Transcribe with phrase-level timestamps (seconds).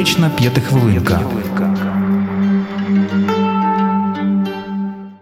[0.00, 1.20] Психотерапевтична п'ятихвилинка.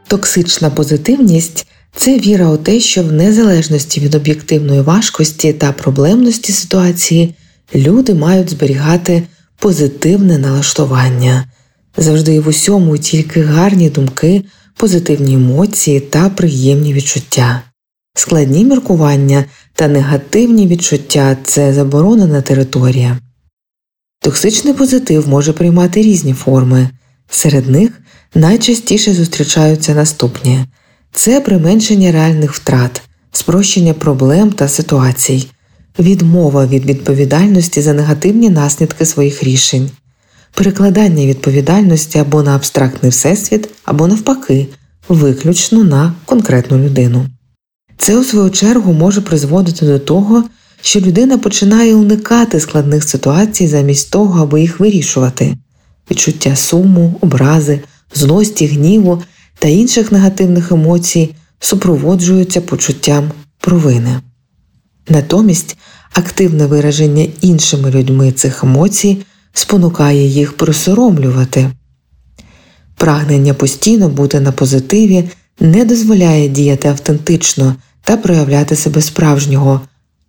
[0.09, 1.67] Токсична позитивність
[1.97, 7.35] це віра у те, що в незалежності від об'єктивної важкості та проблемності ситуації
[7.75, 9.23] люди мають зберігати
[9.59, 11.45] позитивне налаштування,
[11.97, 14.45] завжди і в усьому тільки гарні думки,
[14.77, 17.63] позитивні емоції та приємні відчуття.
[18.15, 23.19] Складні міркування та негативні відчуття це заборонена територія.
[24.21, 26.89] Токсичний позитив може приймати різні форми,
[27.31, 27.91] серед них
[28.35, 30.65] найчастіше зустрічаються наступні
[31.13, 35.51] це применшення реальних втрат, спрощення проблем та ситуацій,
[35.99, 39.91] відмова від відповідальності за негативні наслідки своїх рішень,
[40.55, 44.67] перекладання відповідальності або на абстрактний всесвіт, або навпаки,
[45.09, 47.27] виключно на конкретну людину.
[47.97, 50.45] Це, у свою чергу, може призводити до того,
[50.83, 55.57] що людина починає уникати складних ситуацій замість того, аби їх вирішувати.
[56.11, 57.81] Відчуття суму, образи,
[58.15, 59.23] злості, гніву
[59.59, 64.21] та інших негативних емоцій супроводжуються почуттям провини.
[65.09, 65.77] Натомість
[66.13, 69.19] активне вираження іншими людьми цих емоцій
[69.53, 71.71] спонукає їх присоромлювати.
[72.97, 75.25] Прагнення постійно бути на позитиві
[75.61, 79.81] не дозволяє діяти автентично та проявляти себе справжнього,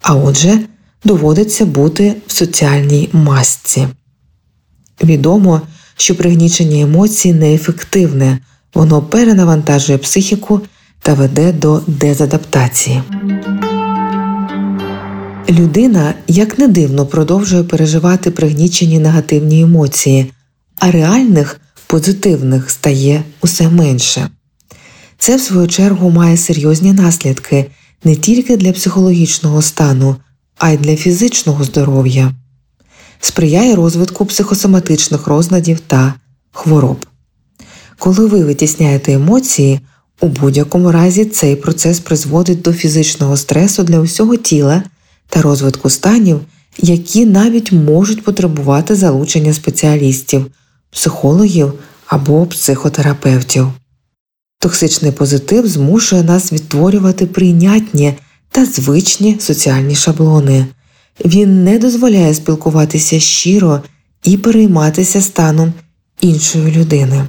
[0.02, 0.60] а отже,
[1.04, 3.88] доводиться бути в соціальній масці.
[5.04, 5.62] Відомо,
[5.98, 8.40] що пригнічення емоцій неефективне,
[8.74, 10.62] воно перенавантажує психіку
[11.02, 13.02] та веде до дезадаптації.
[15.50, 20.32] Людина, як не дивно, продовжує переживати пригнічені негативні емоції,
[20.80, 24.30] а реальних позитивних стає усе менше.
[25.18, 27.66] Це, в свою чергу, має серйозні наслідки
[28.04, 30.16] не тільки для психологічного стану,
[30.58, 32.34] а й для фізичного здоров'я,
[33.20, 36.14] сприяє розвитку психосоматичних розладів та
[36.52, 37.06] хвороб.
[37.98, 39.80] Коли ви витісняєте емоції,
[40.22, 44.84] у будь-якому разі цей процес призводить до фізичного стресу для усього тіла
[45.30, 46.42] та розвитку станів,
[46.78, 50.46] які навіть можуть потребувати залучення спеціалістів,
[50.92, 51.74] психологів
[52.08, 53.68] або психотерапевтів.
[54.62, 58.14] Токсичний позитив змушує нас відтворювати прийнятні
[58.52, 60.66] та звичні соціальні шаблони.
[61.26, 63.82] Він не дозволяє спілкуватися щиро
[64.24, 65.74] і перейматися станом
[66.22, 67.28] іншої людини.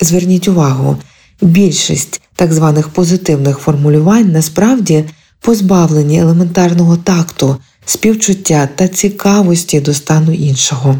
[0.00, 0.96] Зверніть увагу,
[1.40, 5.04] більшість так званих позитивних формулювань насправді
[5.40, 10.96] позбавлені елементарного такту, співчуття та цікавості до стану іншого.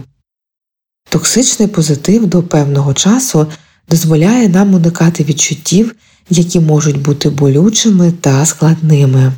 [1.08, 3.46] Токсичний позитив до певного часу
[3.90, 5.94] дозволяє нам уникати відчуттів,
[6.30, 9.32] які можуть бути болючими та складними.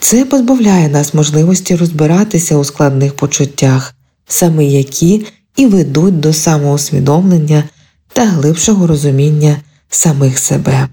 [0.00, 3.94] Це позбавляє нас можливості розбиратися у складних почуттях,
[4.26, 7.64] саме які і ведуть до самоусвідомлення
[8.12, 9.56] та глибшого розуміння
[9.90, 10.88] самих себе.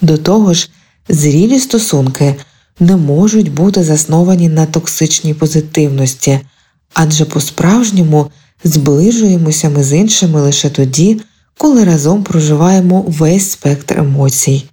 [0.00, 0.70] До того ж,
[1.08, 2.34] зрілі стосунки
[2.80, 6.40] не можуть бути засновані на токсичній позитивності,
[6.94, 8.30] адже по справжньому
[8.64, 11.20] зближуємося ми з іншими лише тоді,
[11.60, 14.64] коли разом проживаємо весь спектр емоцій,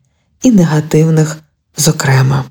[0.44, 1.38] і негативних,
[1.78, 2.46] зокрема.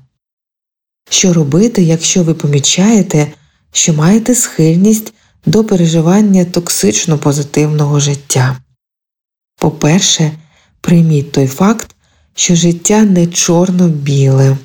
[1.09, 3.27] Що робити, якщо ви помічаєте,
[3.71, 5.13] що маєте схильність
[5.45, 8.57] до переживання токсично позитивного життя?
[9.59, 10.31] По-перше,
[10.81, 11.95] прийміть той факт,
[12.35, 14.57] що життя не чорно-біле.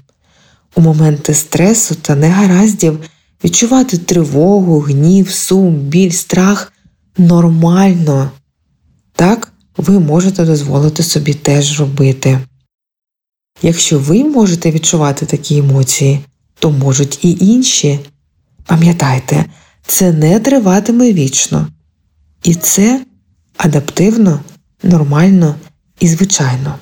[0.74, 2.98] У моменти стресу та негараздів
[3.44, 6.72] відчувати тривогу, гнів, сум, біль, страх
[7.16, 8.30] нормально.
[9.14, 12.40] Так ви можете дозволити собі теж робити.
[13.62, 16.20] Якщо ви можете відчувати такі емоції,
[16.58, 18.00] то можуть і інші.
[18.66, 19.44] Пам'ятайте,
[19.86, 21.68] це не триватиме вічно.
[22.44, 23.04] І це
[23.56, 24.40] адаптивно,
[24.82, 25.54] нормально
[26.00, 26.78] і звичайно.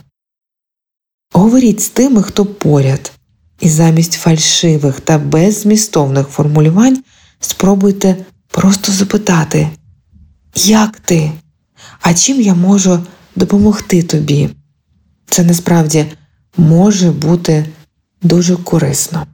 [1.33, 3.13] Говоріть з тими, хто поряд,
[3.61, 7.03] і замість фальшивих та беззмістовних формулювань
[7.41, 8.17] спробуйте
[8.49, 9.71] просто запитати,
[10.55, 11.33] як ти?
[12.01, 13.01] А чим я можу
[13.37, 14.51] допомогти тобі?
[15.27, 16.07] Це насправді
[16.57, 17.67] може бути
[18.23, 19.27] дуже корисно.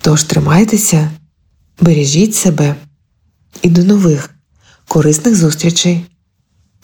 [0.00, 1.10] Тож тримайтеся,
[1.80, 2.74] бережіть себе
[3.62, 4.30] і до нових
[4.88, 6.04] корисних зустрічей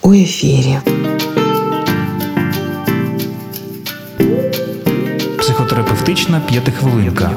[0.01, 0.79] у ефірі.
[5.39, 7.31] Психотерапевтична п'ятихвилинка.